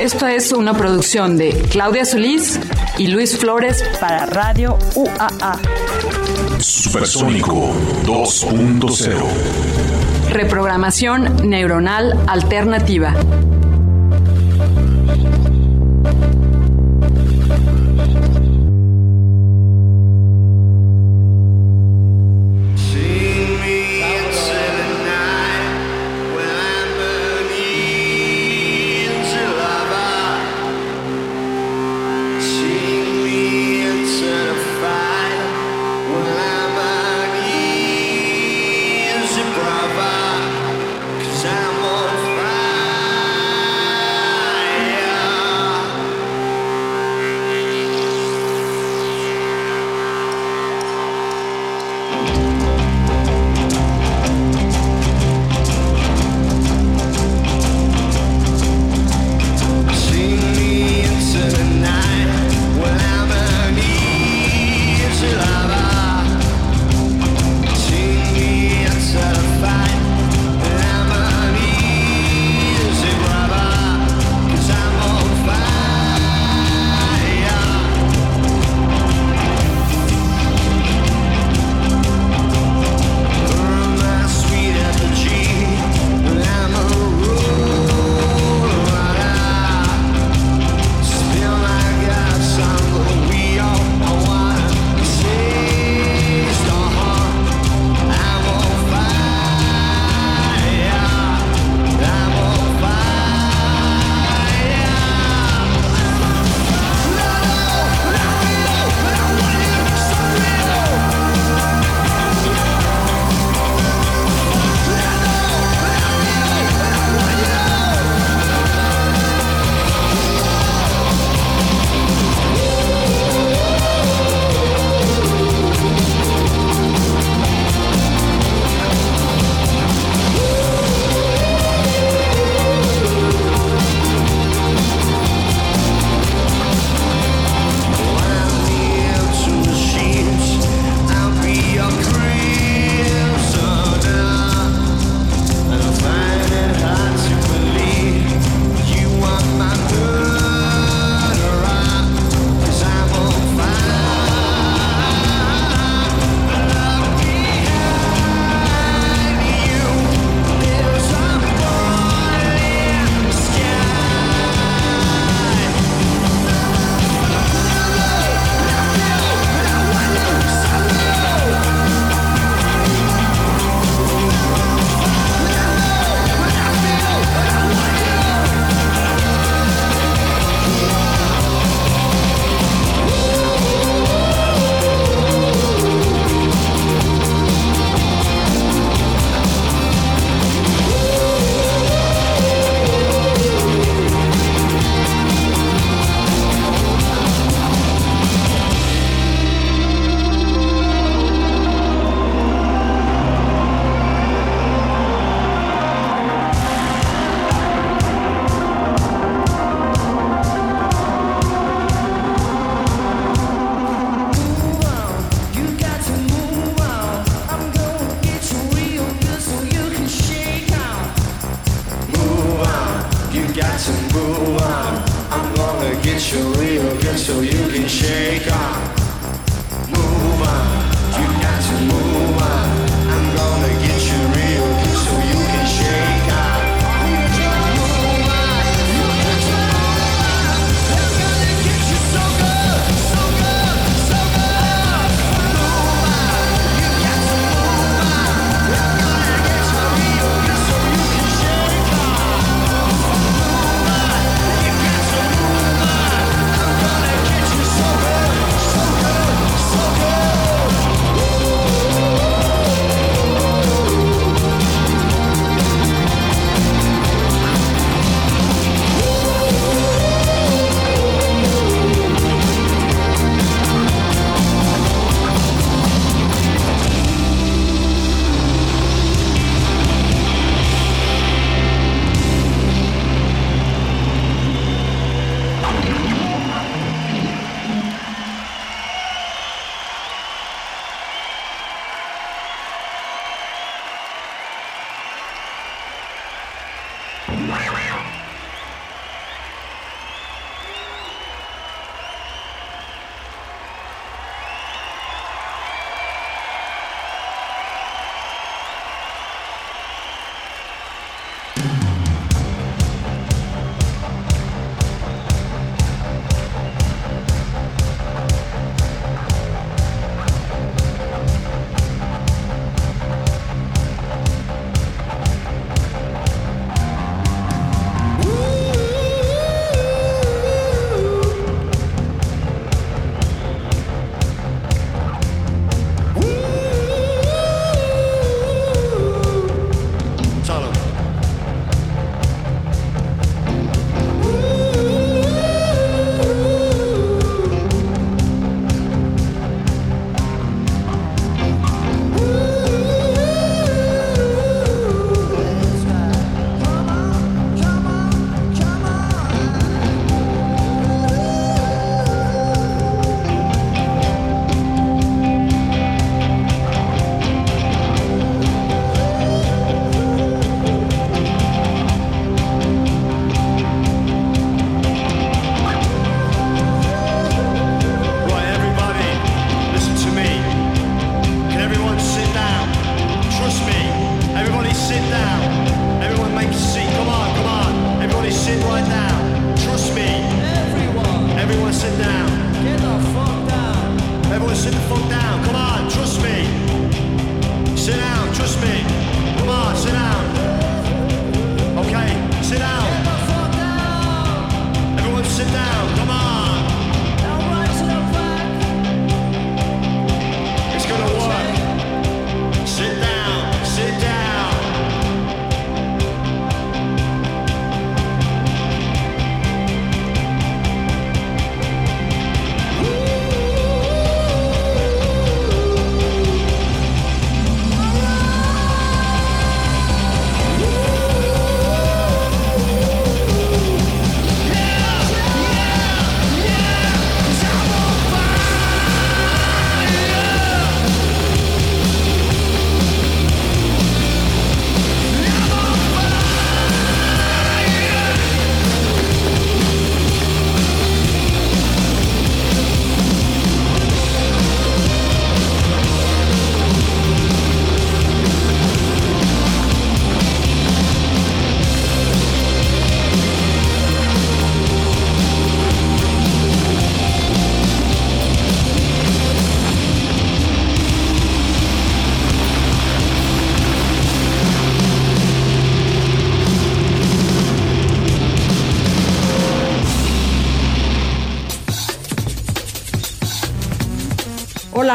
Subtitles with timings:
[0.00, 2.60] Esto es una producción de Claudia Solís
[2.98, 5.58] y Luis Flores para Radio UAA.
[6.60, 7.72] Supersónico
[8.04, 10.30] 2.0.
[10.30, 13.14] Reprogramación neuronal alternativa.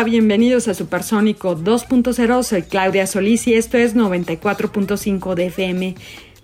[0.05, 2.43] Bienvenidos a Supersónico 2.0.
[2.43, 5.95] Soy Claudia Solís y esto es 94.5 de FM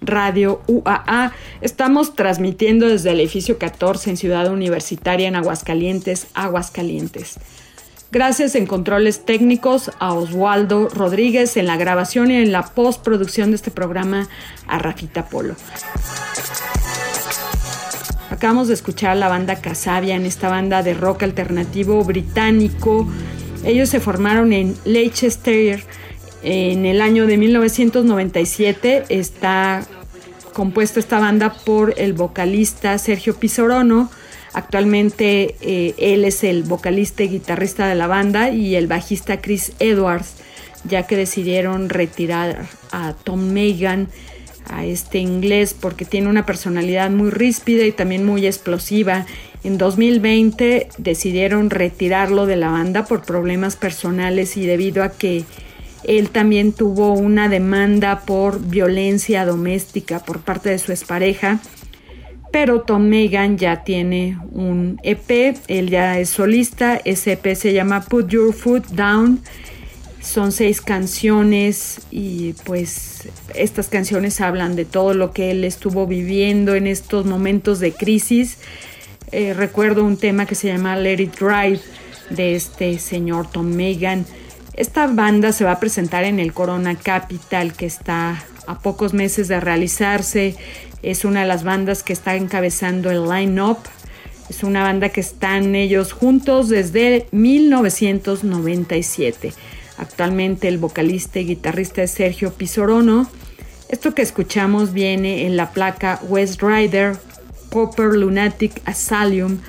[0.01, 1.33] Radio UAA.
[1.59, 7.38] Estamos transmitiendo desde el edificio 14 en Ciudad Universitaria en Aguascalientes, Aguascalientes.
[8.11, 13.57] Gracias en controles técnicos a Oswaldo Rodríguez en la grabación y en la postproducción de
[13.57, 14.29] este programa
[14.67, 15.55] a Rafita Polo.
[18.29, 23.05] Acabamos de escuchar a la banda Casabia en esta banda de rock alternativo británico
[23.63, 25.84] ellos se formaron en Leicester
[26.44, 29.06] en el año de 1997.
[29.10, 29.86] Está
[30.54, 34.10] compuesta esta banda por el vocalista Sergio Pizorono.
[34.54, 39.74] Actualmente eh, él es el vocalista y guitarrista de la banda y el bajista Chris
[39.80, 40.36] Edwards,
[40.86, 44.08] ya que decidieron retirar a Tom Megan,
[44.66, 49.25] a este inglés, porque tiene una personalidad muy ríspida y también muy explosiva
[49.63, 55.44] en 2020 decidieron retirarlo de la banda por problemas personales y debido a que
[56.04, 61.60] él también tuvo una demanda por violencia doméstica por parte de su expareja.
[62.51, 68.01] Pero Tom Megan ya tiene un EP, él ya es solista, ese EP se llama
[68.01, 69.42] Put Your Foot Down.
[70.22, 76.75] Son seis canciones y pues estas canciones hablan de todo lo que él estuvo viviendo
[76.75, 78.58] en estos momentos de crisis
[79.31, 81.81] eh, recuerdo un tema que se llama Let It Drive
[82.29, 84.25] de este señor Tom Megan.
[84.74, 89.48] Esta banda se va a presentar en el Corona Capital que está a pocos meses
[89.48, 90.55] de realizarse.
[91.03, 93.77] Es una de las bandas que está encabezando el line-up.
[94.50, 99.53] Es una banda que están ellos juntos desde 1997.
[99.98, 103.29] Actualmente el vocalista y guitarrista es Sergio Pizorono
[103.89, 107.17] Esto que escuchamos viene en la placa West Rider
[107.69, 109.59] Copper Lunatic Asylum.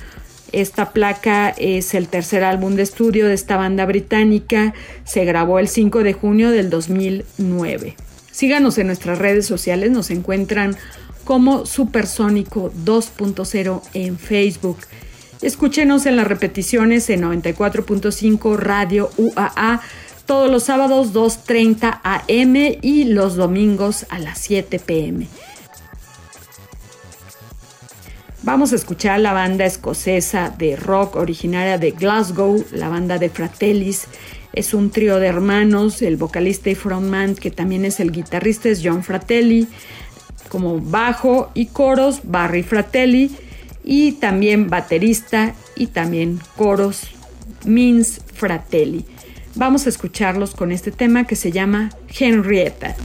[0.53, 4.75] Esta placa es el tercer álbum de estudio de esta banda británica.
[5.05, 7.97] Se grabó el 5 de junio del 2009.
[8.33, 10.77] Síganos en nuestras redes sociales, nos encuentran
[11.25, 14.79] como Supersónico 2.0 en Facebook.
[15.43, 19.81] Escúchenos en las repeticiones en 94.5 Radio UAA
[20.27, 25.27] todos los sábados 2.30 am y los domingos a las 7 pm.
[28.43, 34.07] Vamos a escuchar la banda escocesa de rock originaria de Glasgow, la banda de Fratellis.
[34.55, 38.81] Es un trío de hermanos, el vocalista y frontman que también es el guitarrista es
[38.83, 39.69] John Fratelli,
[40.49, 43.31] como bajo y coros Barry Fratelli
[43.85, 47.03] y también baterista y también coros
[47.67, 49.05] Mins Fratelli.
[49.55, 52.97] Vamos a escucharlos con este tema que se llama Henrietta.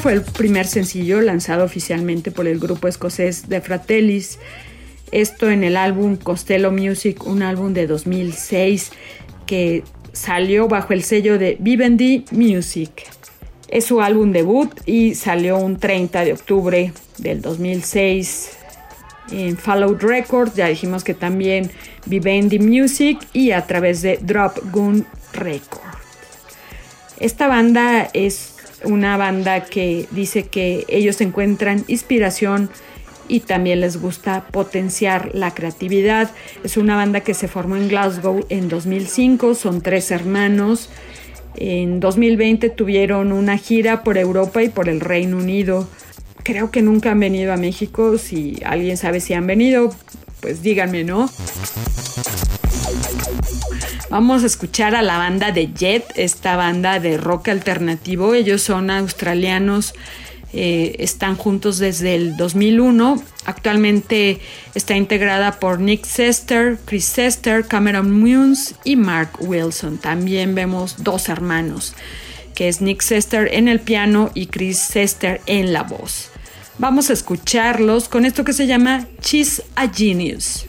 [0.00, 4.38] Fue el primer sencillo lanzado oficialmente por el grupo escocés de Fratellis.
[5.12, 8.92] Esto en el álbum Costello Music, un álbum de 2006
[9.46, 12.90] que salió bajo el sello de Vivendi Music.
[13.68, 18.52] Es su álbum debut y salió un 30 de octubre del 2006
[19.32, 20.54] en Followed Records.
[20.54, 21.70] Ya dijimos que también
[22.06, 25.04] Vivendi Music y a través de Drop Gun
[25.34, 25.84] Records.
[27.18, 32.70] Esta banda es una banda que dice que ellos encuentran inspiración
[33.28, 36.30] y también les gusta potenciar la creatividad.
[36.64, 40.90] Es una banda que se formó en Glasgow en 2005, son tres hermanos.
[41.56, 45.88] En 2020 tuvieron una gira por Europa y por el Reino Unido.
[46.42, 48.18] Creo que nunca han venido a México.
[48.18, 49.94] Si alguien sabe si han venido,
[50.40, 51.30] pues díganme, ¿no?
[54.10, 58.34] Vamos a escuchar a la banda de Jet, esta banda de rock alternativo.
[58.34, 59.94] Ellos son australianos,
[60.52, 63.22] eh, están juntos desde el 2001.
[63.44, 64.40] Actualmente
[64.74, 69.98] está integrada por Nick Sester, Chris Sester, Cameron Munes y Mark Wilson.
[69.98, 71.94] También vemos dos hermanos,
[72.56, 76.30] que es Nick Sester en el piano y Chris Sester en la voz.
[76.78, 80.66] Vamos a escucharlos con esto que se llama Cheese a Genius.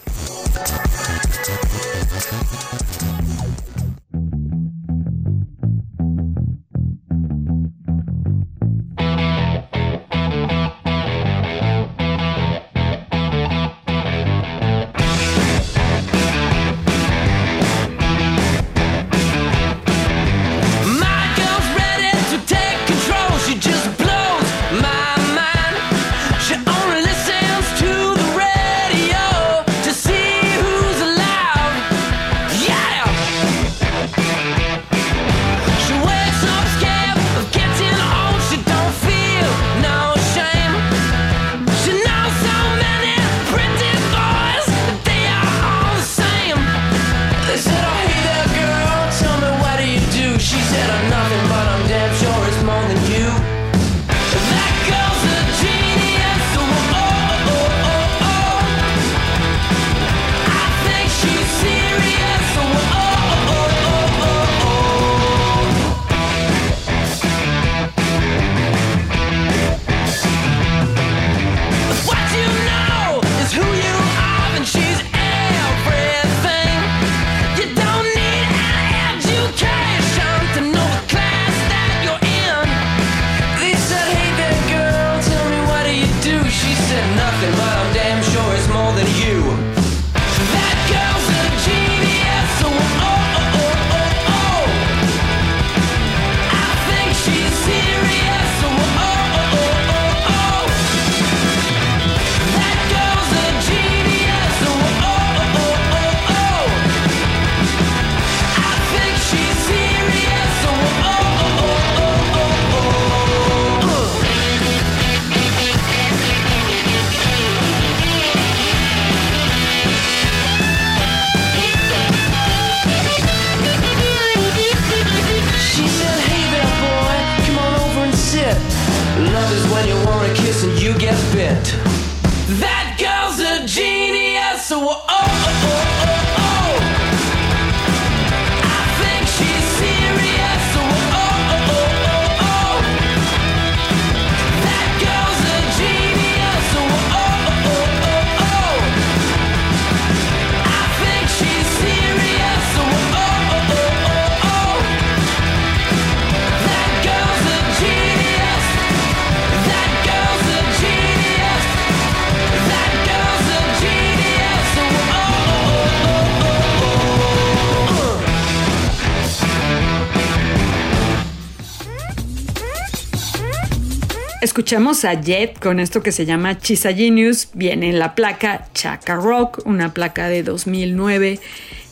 [174.72, 177.48] Escuchamos a Jet con esto que se llama Chisa Genius.
[177.52, 181.40] Viene en la placa Chaka Rock, una placa de 2009,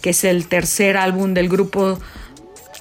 [0.01, 1.99] que es el tercer álbum del grupo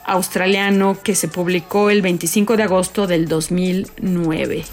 [0.06, 4.64] australiano que se publicó el 25 de agosto del 2009.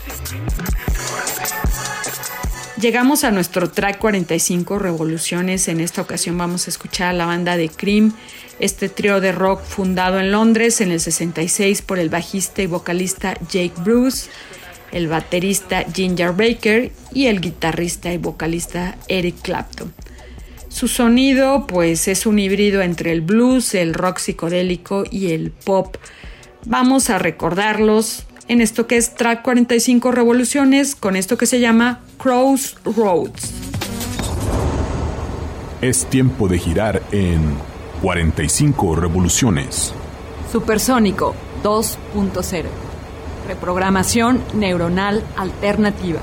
[2.81, 5.67] Llegamos a nuestro track 45 Revoluciones.
[5.67, 8.15] En esta ocasión vamos a escuchar a la banda de Cream,
[8.61, 13.35] este trío de rock fundado en Londres en el 66 por el bajista y vocalista
[13.51, 14.29] Jake Bruce
[14.93, 19.93] el baterista Ginger Baker y el guitarrista y vocalista Eric Clapton.
[20.69, 25.97] Su sonido pues es un híbrido entre el blues, el rock psicodélico y el pop.
[26.67, 32.01] Vamos a recordarlos en esto que es Track 45 Revoluciones con esto que se llama
[32.19, 33.53] Crossroads.
[35.81, 37.41] Es tiempo de girar en
[38.03, 39.95] 45 Revoluciones.
[40.53, 42.86] Supersónico 2.0
[43.47, 46.21] Reprogramación neuronal alternativa.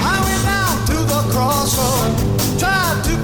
[0.00, 3.18] I went down to the crossroads, tried to.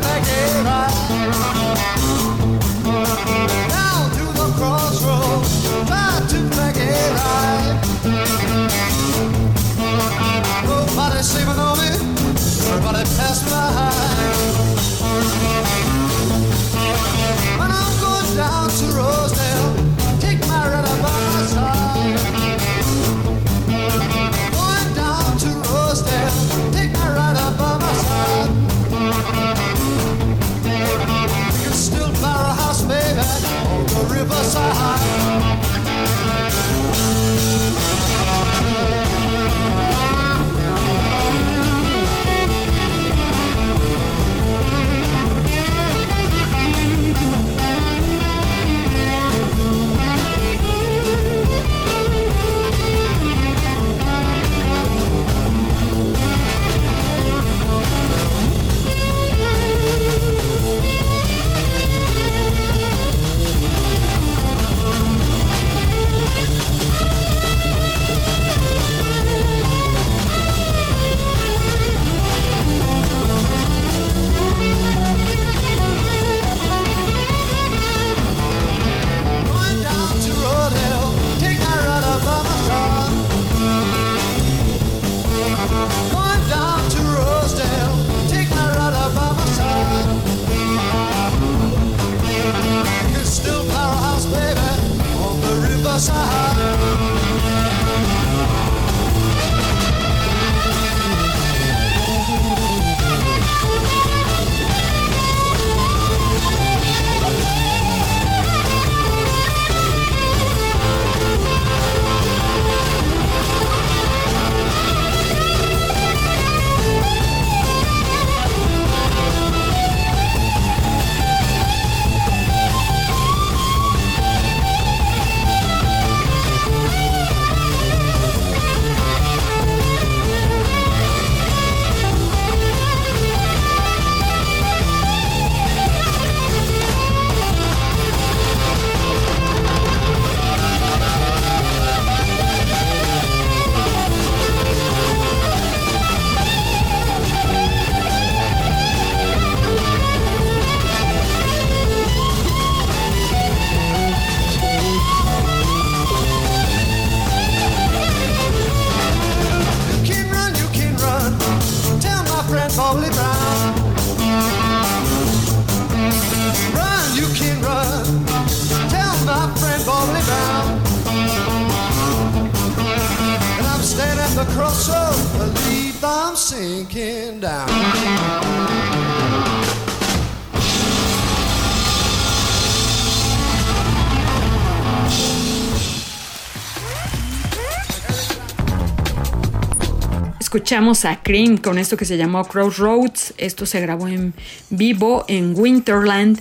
[190.74, 193.34] Escuchamos a Cream con esto que se llamó Crossroads.
[193.38, 194.34] Esto se grabó en
[194.70, 196.40] vivo en Winterland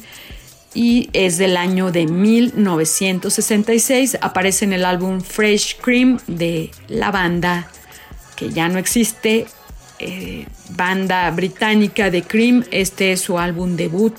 [0.73, 4.17] y es del año de 1966.
[4.21, 7.69] Aparece en el álbum Fresh Cream de la banda
[8.35, 9.45] que ya no existe,
[9.99, 12.65] eh, banda británica de Cream.
[12.71, 14.15] Este es su álbum debut.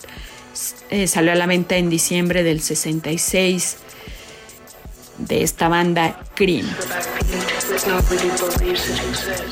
[0.90, 3.78] Eh, salió a la venta en diciembre del 66
[5.18, 6.66] de esta banda Cream.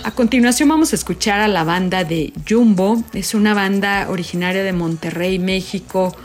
[0.05, 3.03] A continuación vamos a escuchar a la banda de Jumbo.
[3.13, 6.17] Es una banda originaria de Monterrey, México.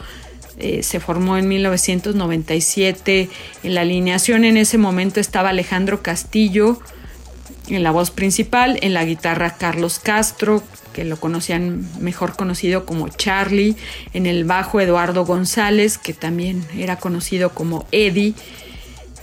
[0.57, 3.29] Eh, se formó en 1997.
[3.63, 6.79] En la alineación en ese momento estaba Alejandro Castillo
[7.67, 13.09] en la voz principal, en la guitarra Carlos Castro, que lo conocían mejor conocido como
[13.09, 13.75] Charlie,
[14.13, 18.33] en el bajo Eduardo González, que también era conocido como Eddie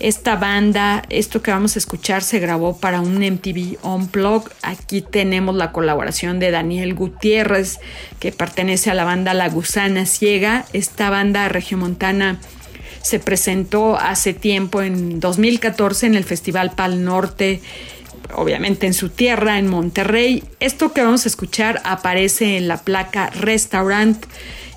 [0.01, 4.53] esta banda, esto que vamos a escuchar, se grabó para un MTV Unplugged.
[4.63, 7.79] Aquí tenemos la colaboración de Daniel Gutiérrez,
[8.19, 10.67] que pertenece a la banda La Gusana Ciega.
[10.73, 12.39] Esta banda regiomontana
[13.03, 17.61] se presentó hace tiempo, en 2014, en el Festival Pal Norte,
[18.35, 20.43] obviamente en su tierra, en Monterrey.
[20.59, 24.25] Esto que vamos a escuchar aparece en la placa Restaurant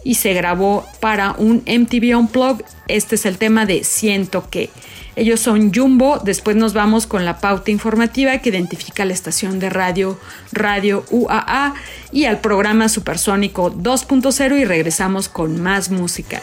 [0.03, 2.65] y se grabó para un MTV Unplugged.
[2.87, 4.69] Este es el tema de Siento que.
[5.17, 9.71] Ellos son Jumbo, después nos vamos con la pauta informativa que identifica la estación de
[9.71, 10.19] radio
[10.51, 11.73] Radio UAA
[12.11, 16.39] y al programa Supersónico 2.0 y regresamos con más música.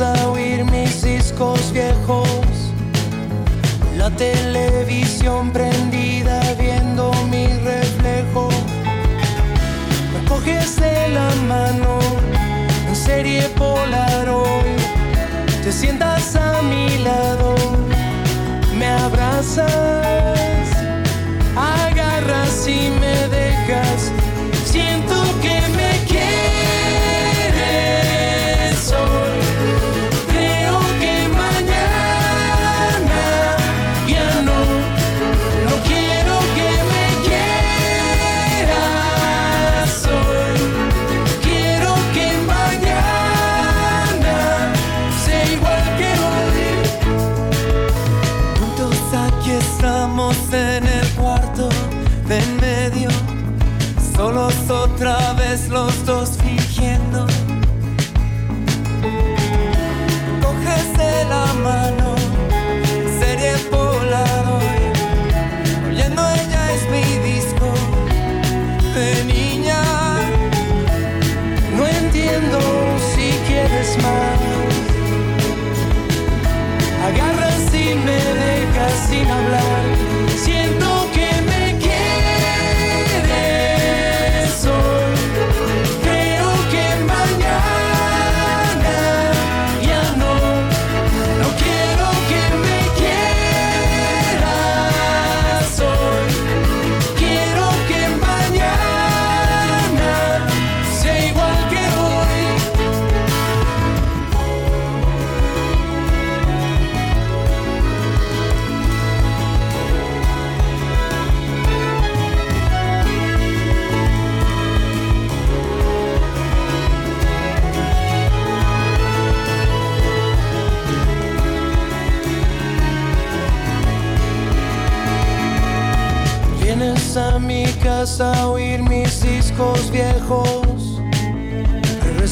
[0.00, 2.28] A oír mis discos viejos,
[3.96, 8.50] la televisión prendida viendo mi reflejo.
[10.12, 11.98] Me coges de la mano
[12.86, 14.80] en serie Polaroid,
[15.62, 17.54] te sientas a mi lado,
[18.78, 19.66] me abrazas,
[21.56, 24.23] agarras y me dejas.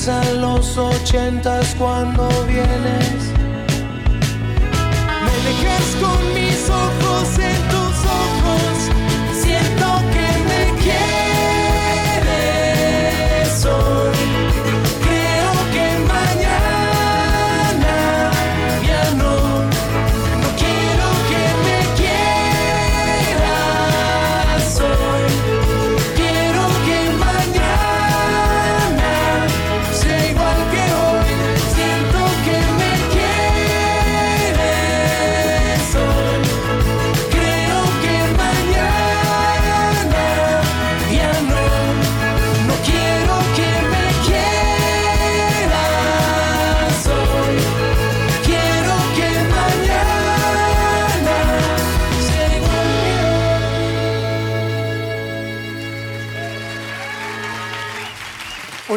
[0.05, 3.32] Regresan los ochentas cuando vienes.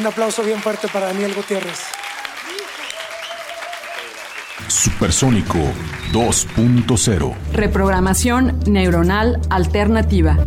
[0.05, 1.79] Un aplauso bien fuerte para Daniel Gutiérrez.
[4.67, 5.57] Supersónico
[6.11, 7.33] 2.0.
[7.53, 10.37] Reprogramación neuronal alternativa.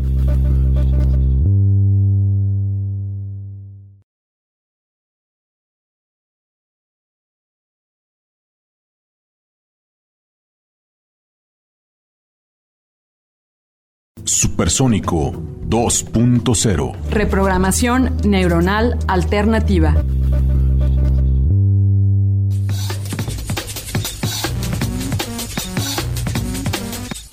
[14.58, 15.34] Supersónico
[15.68, 16.96] 2.0.
[17.10, 19.94] Reprogramación neuronal alternativa.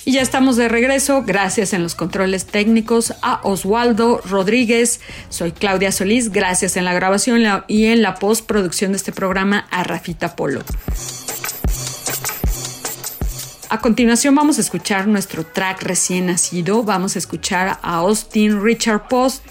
[0.05, 5.01] Y ya estamos de regreso, gracias en los controles técnicos a Oswaldo Rodríguez.
[5.29, 9.83] Soy Claudia Solís, gracias en la grabación y en la postproducción de este programa a
[9.83, 10.61] Rafita Polo.
[13.69, 16.84] A continuación vamos a escuchar nuestro track recién nacido.
[16.84, 19.43] Vamos a escuchar a Austin Richard Post,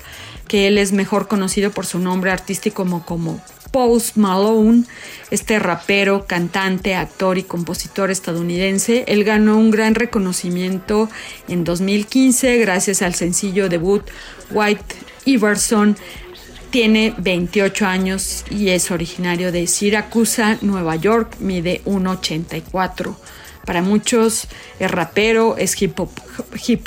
[0.46, 3.40] que él es mejor conocido por su nombre artístico como,
[3.72, 4.84] Post Malone,
[5.32, 9.04] este rapero, cantante, actor y compositor estadounidense.
[9.08, 11.10] Él ganó un gran reconocimiento
[11.48, 14.04] en 2015 gracias al sencillo debut
[14.50, 15.96] White Iverson.
[16.70, 23.16] Tiene 28 años y es originario de Siracusa, Nueva York, mide 1,84.
[23.64, 24.46] Para muchos
[24.78, 26.10] es rapero, es hip, hop,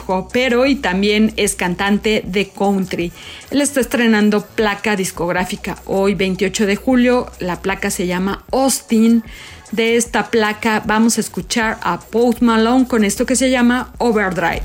[0.07, 3.11] hopero y también es cantante de country.
[3.51, 7.31] Él está estrenando placa discográfica hoy 28 de julio.
[7.39, 9.23] La placa se llama Austin.
[9.71, 14.63] De esta placa vamos a escuchar a Post Malone con esto que se llama Overdrive.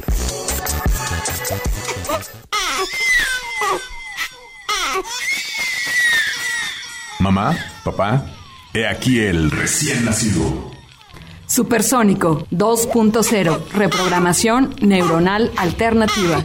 [7.19, 8.27] Mamá, papá,
[8.75, 10.72] he aquí el recién nacido.
[11.53, 16.43] Supersónico 2.0, reprogramación neuronal alternativa.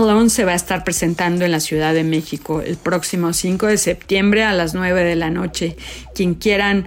[0.00, 3.78] Malone se va a estar presentando en la Ciudad de México el próximo 5 de
[3.78, 5.74] septiembre a las 9 de la noche.
[6.14, 6.86] Quien quieran,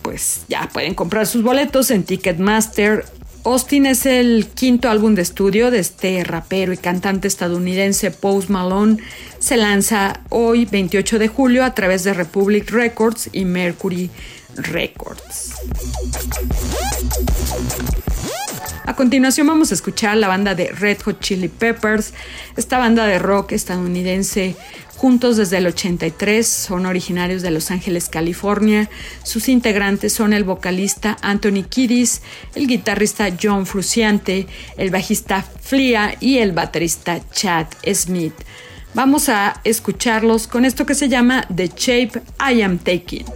[0.00, 3.04] pues ya pueden comprar sus boletos en Ticketmaster.
[3.44, 8.96] Austin es el quinto álbum de estudio de este rapero y cantante estadounidense Post Malone.
[9.38, 14.10] Se lanza hoy 28 de julio a través de Republic Records y Mercury
[14.56, 15.52] Records.
[18.88, 22.14] A continuación vamos a escuchar la banda de Red Hot Chili Peppers,
[22.56, 24.56] esta banda de rock estadounidense
[24.96, 28.88] juntos desde el 83, son originarios de Los Ángeles, California.
[29.24, 32.22] Sus integrantes son el vocalista Anthony Kiddis,
[32.54, 34.46] el guitarrista John Fruciante,
[34.78, 38.32] el bajista Flia y el baterista Chad Smith.
[38.94, 43.26] Vamos a escucharlos con esto que se llama The Shape I Am Taking.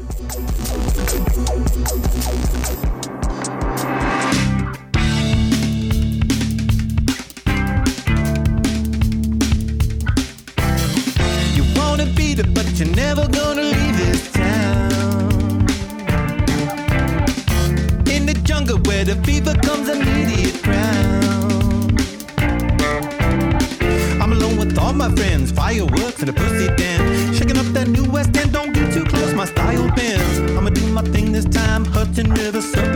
[26.23, 27.39] Fireworks and a pussy dance.
[27.39, 30.53] Shaking up that new West End, don't get too close, my style bends.
[30.57, 32.92] I'ma do my thing this time, Hudson River, serpentine.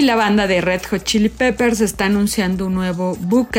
[0.00, 3.50] La banda de Red Hot Chili Peppers está anunciando un nuevo book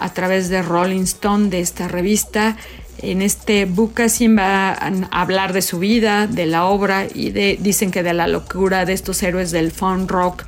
[0.00, 2.56] a través de Rolling Stone de esta revista.
[2.98, 8.02] En este book va a hablar de su vida, de la obra y dicen que
[8.02, 10.44] de la locura de estos héroes del funk rock,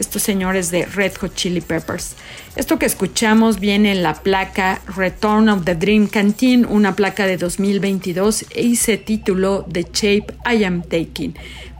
[0.00, 2.16] estos señores de Red Hot Chili Peppers.
[2.56, 7.36] Esto que escuchamos viene en la placa Return of the Dream Canteen, una placa de
[7.36, 11.34] 2022 y se tituló The Shape I Am Taking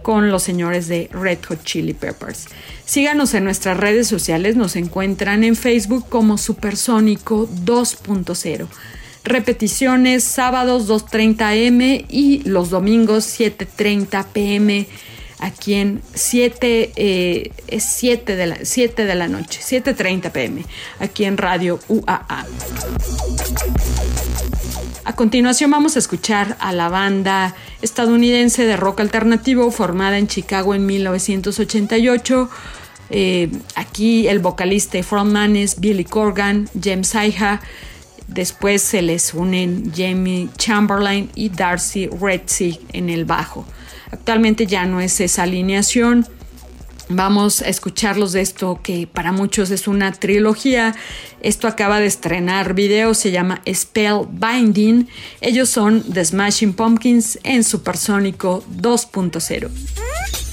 [0.05, 2.47] con los señores de Red Hot Chili Peppers.
[2.85, 8.69] Síganos en nuestras redes sociales, nos encuentran en Facebook como Supersónico 2.0.
[9.25, 14.87] Repeticiones sábados 2.30 am y los domingos 7.30 pm
[15.39, 20.65] aquí en 7, eh, es 7 de, la, 7 de la noche, 7.30 pm,
[21.01, 22.47] aquí en Radio UAA.
[25.07, 30.75] A continuación vamos a escuchar a la banda estadounidense de rock alternativo formada en Chicago
[30.75, 32.51] en 1988.
[33.11, 37.61] Eh, aquí el vocalista y frontman es Billy Corgan, James Iha.
[38.27, 43.67] Después se les unen Jamie Chamberlain y Darcy Redsey en el bajo.
[44.11, 46.27] Actualmente ya no es esa alineación.
[47.09, 50.95] Vamos a escucharlos de esto que para muchos es una trilogía.
[51.41, 55.09] Esto acaba de estrenar video, se llama Spellbinding.
[55.41, 60.44] Ellos son The Smashing Pumpkins en Supersónico 2.0.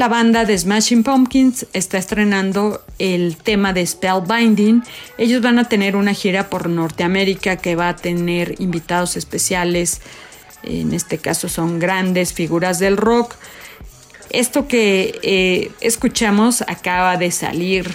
[0.00, 4.82] La banda de Smashing Pumpkins está estrenando el tema de Spellbinding.
[5.18, 10.00] Ellos van a tener una gira por Norteamérica que va a tener invitados especiales.
[10.62, 13.34] En este caso son grandes figuras del rock.
[14.30, 17.92] Esto que eh, escuchamos acaba de salir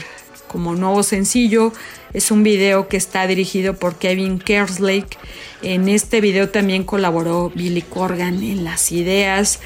[0.47, 1.73] como nuevo sencillo.
[2.13, 5.17] Es un video que está dirigido por Kevin Kerslake.
[5.63, 9.59] En este video también colaboró Billy Corgan en las ideas.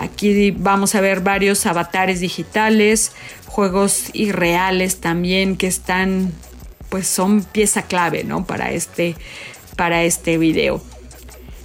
[0.00, 3.12] Aquí vamos a ver varios avatares digitales,
[3.44, 6.32] juegos irreales también que están,
[6.88, 8.46] pues son pieza clave, ¿no?
[8.46, 9.14] Para este,
[9.76, 10.82] para este video.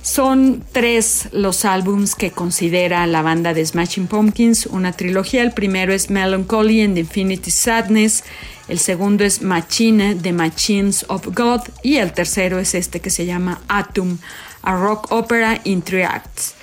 [0.02, 5.42] Son tres los álbums que considera la banda de Smashing Pumpkins, una trilogía.
[5.42, 8.26] El primero es Melancholy and Infinity Sadness,
[8.68, 13.26] el segundo es Machine, The Machines of God y el tercero es este que se
[13.26, 14.18] llama Atom,
[14.62, 16.54] a rock opera in three acts.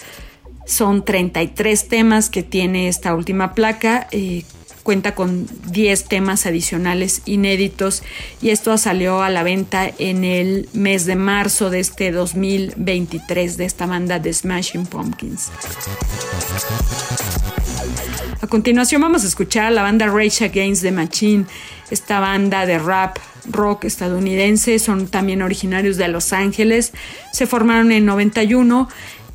[0.72, 4.08] Son 33 temas que tiene esta última placa.
[4.10, 4.42] Eh,
[4.82, 8.02] cuenta con 10 temas adicionales inéditos
[8.40, 13.66] y esto salió a la venta en el mes de marzo de este 2023 de
[13.66, 15.50] esta banda de Smashing Pumpkins.
[18.40, 21.44] A continuación vamos a escuchar a la banda Rage Against the Machine,
[21.90, 23.18] esta banda de rap
[23.50, 26.92] rock estadounidense, son también originarios de Los Ángeles,
[27.30, 28.88] se formaron en 91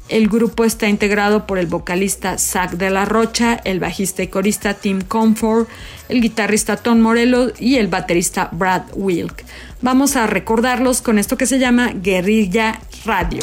[0.10, 4.74] el grupo está integrado por el vocalista Zach de la Rocha, el bajista y corista
[4.74, 5.68] Tim Comfort,
[6.10, 9.43] el guitarrista Tom Morello y el baterista Brad Wilk.
[9.82, 13.41] Vamos a recordarlos con esto que se llama Guerrilla Radio.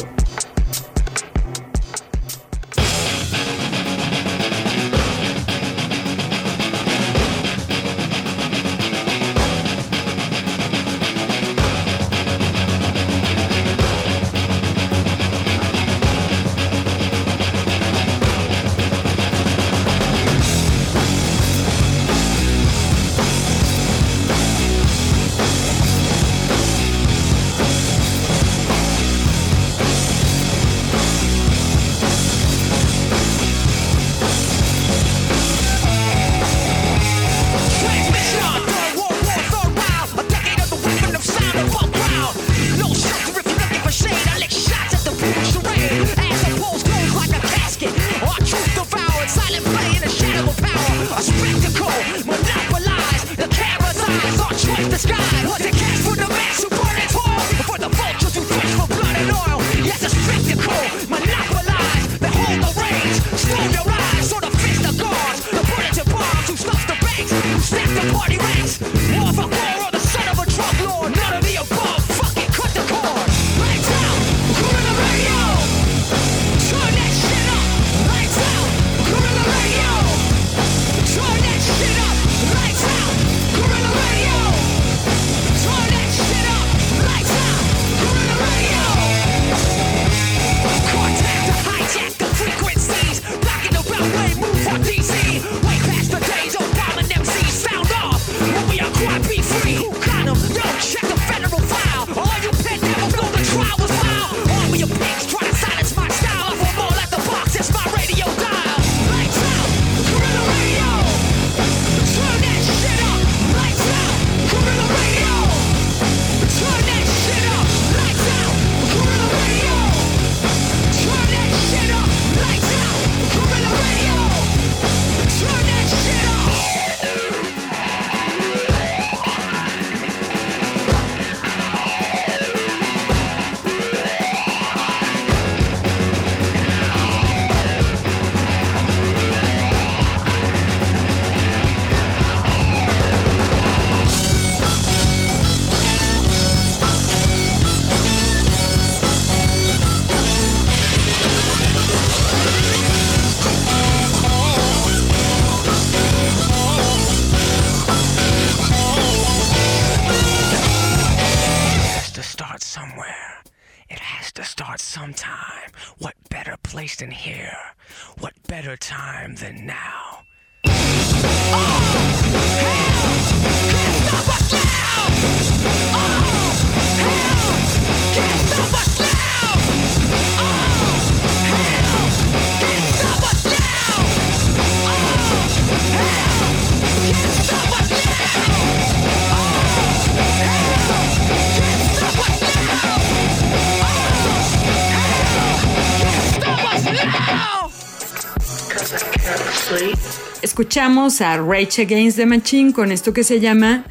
[200.55, 203.83] Escuchamos a Rage Against the Machine con esto que se llama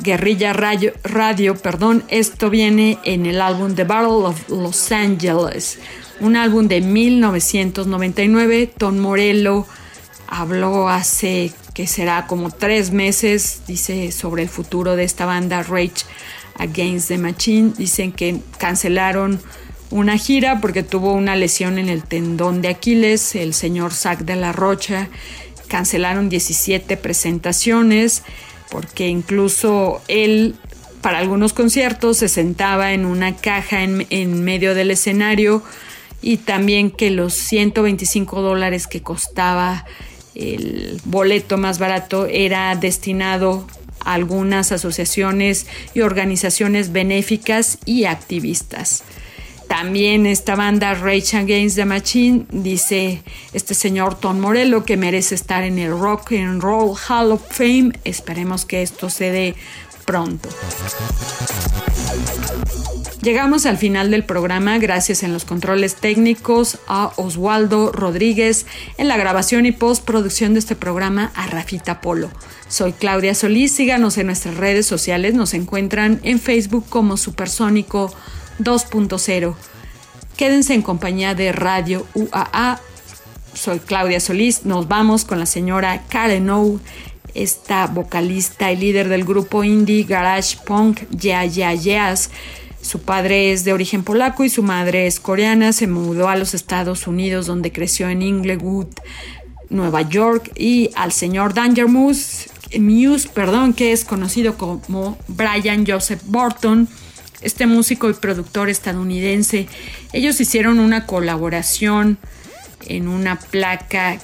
[0.00, 5.78] Guerrilla Radio, perdón, esto viene en el álbum The Battle of Los Angeles,
[6.18, 8.72] un álbum de 1999.
[8.76, 9.68] Tom Morello
[10.26, 16.02] habló hace que será como tres meses, dice sobre el futuro de esta banda Rage
[16.56, 17.74] Against the Machine.
[17.78, 19.40] Dicen que cancelaron
[19.90, 24.34] una gira porque tuvo una lesión en el tendón de Aquiles, el señor Zack de
[24.34, 25.08] la Rocha.
[25.70, 28.24] Cancelaron 17 presentaciones
[28.70, 30.56] porque incluso él
[31.00, 35.62] para algunos conciertos se sentaba en una caja en, medio del escenario
[36.20, 39.86] y también que los 125 dólares que costaba
[40.34, 43.66] el boleto más barato era destinado
[44.04, 49.04] a algunas asociaciones y organizaciones benéficas y activistas.
[49.70, 55.62] También esta banda Rage Against the Machine dice este señor Tom Morello que merece estar
[55.62, 57.92] en el Rock and Roll Hall of Fame.
[58.02, 59.54] Esperemos que esto se dé
[60.06, 60.48] pronto.
[63.22, 68.66] Llegamos al final del programa gracias en los controles técnicos a Oswaldo Rodríguez,
[68.98, 72.32] en la grabación y postproducción de este programa a Rafita Polo.
[72.68, 78.12] Soy Claudia Solís, síganos en nuestras redes sociales, nos encuentran en Facebook como Supersónico
[78.60, 79.54] 2.0.
[80.36, 82.80] Quédense en compañía de Radio UAA.
[83.54, 84.64] Soy Claudia Solís.
[84.64, 86.80] Nos vamos con la señora Karen O,
[87.34, 92.30] esta vocalista y líder del grupo indie Garage Punk Ya Ya Yeahs.
[92.80, 95.72] Su padre es de origen polaco y su madre es coreana.
[95.72, 98.88] Se mudó a los Estados Unidos donde creció en Inglewood,
[99.68, 102.48] Nueva York y al señor Danger Muse,
[102.78, 106.88] Muse, perdón, que es conocido como Brian Joseph Burton
[107.42, 109.68] este músico y productor estadounidense.
[110.12, 112.18] Ellos hicieron una colaboración
[112.86, 114.18] en una placa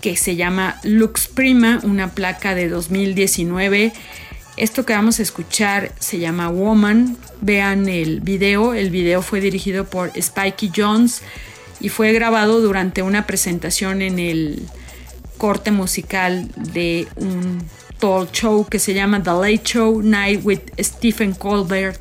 [0.00, 3.92] que se llama Lux Prima, una placa de 2019.
[4.56, 7.16] Esto que vamos a escuchar se llama Woman.
[7.40, 8.74] Vean el video.
[8.74, 11.22] El video fue dirigido por Spikey Jones
[11.80, 14.62] y fue grabado durante una presentación en el
[15.36, 17.62] corte musical de un
[17.98, 22.00] talk show que se llama The Late Show Night with Stephen Colbert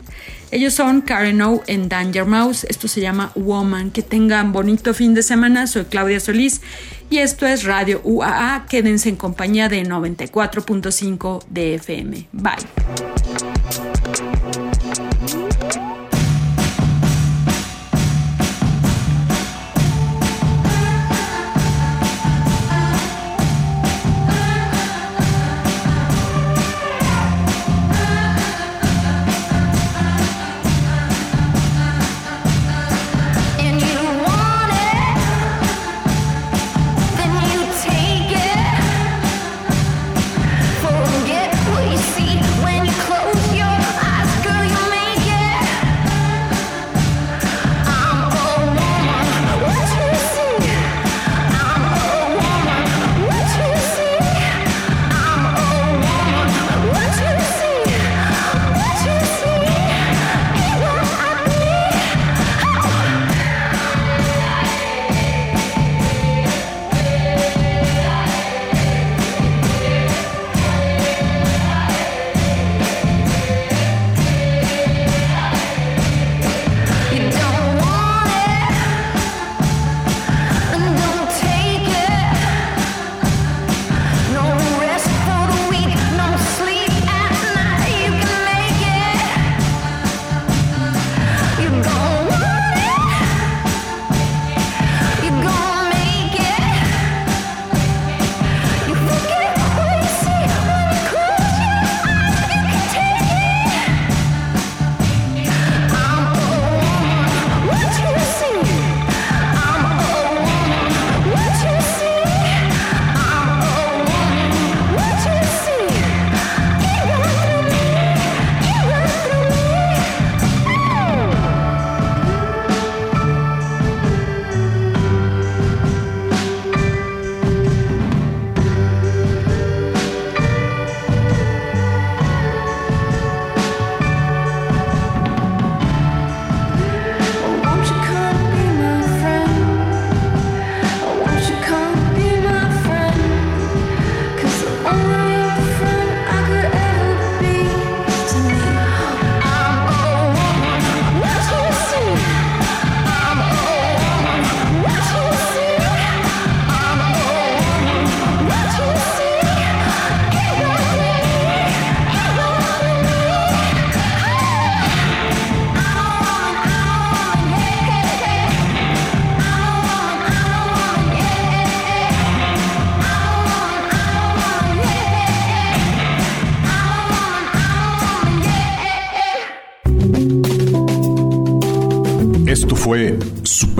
[0.55, 2.65] ellos son Karen O en Danger Mouse.
[2.69, 3.91] Esto se llama Woman.
[3.91, 5.67] Que tengan bonito fin de semana.
[5.67, 6.61] Soy Claudia Solís
[7.09, 8.65] y esto es Radio UAA.
[8.69, 12.29] Quédense en compañía de 94.5 de FM.
[12.31, 13.44] Bye.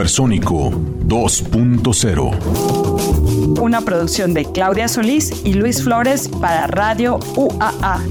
[0.08, 3.60] Supersónico 2.0.
[3.60, 8.04] Una producción de Claudia Solís y Luis Flores para Radio UAA.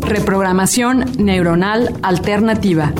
[0.00, 2.94] Reprogramación neuronal alternativa.